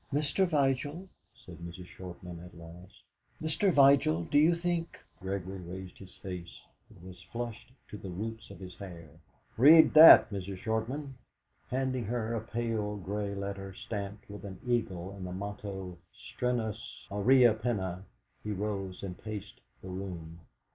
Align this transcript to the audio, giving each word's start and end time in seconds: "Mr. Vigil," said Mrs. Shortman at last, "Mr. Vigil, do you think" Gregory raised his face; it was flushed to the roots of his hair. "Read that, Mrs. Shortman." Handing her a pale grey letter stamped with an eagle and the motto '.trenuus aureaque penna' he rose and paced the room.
"Mr. 0.11 0.47
Vigil," 0.47 1.07
said 1.35 1.59
Mrs. 1.59 1.85
Shortman 1.85 2.43
at 2.43 2.57
last, 2.57 3.03
"Mr. 3.39 3.71
Vigil, 3.71 4.23
do 4.23 4.39
you 4.39 4.55
think" 4.55 4.97
Gregory 5.21 5.59
raised 5.59 5.99
his 5.99 6.15
face; 6.23 6.59
it 6.89 6.99
was 7.03 7.21
flushed 7.31 7.71
to 7.87 7.97
the 7.99 8.09
roots 8.09 8.49
of 8.49 8.59
his 8.59 8.73
hair. 8.77 9.11
"Read 9.57 9.93
that, 9.93 10.27
Mrs. 10.31 10.57
Shortman." 10.57 11.13
Handing 11.69 12.05
her 12.05 12.33
a 12.33 12.41
pale 12.41 12.97
grey 12.97 13.35
letter 13.35 13.75
stamped 13.75 14.27
with 14.27 14.43
an 14.43 14.59
eagle 14.65 15.11
and 15.11 15.23
the 15.23 15.31
motto 15.31 15.99
'.trenuus 16.15 17.05
aureaque 17.11 17.61
penna' 17.61 18.03
he 18.43 18.49
rose 18.49 19.03
and 19.03 19.19
paced 19.19 19.61
the 19.83 19.89
room. 19.89 20.39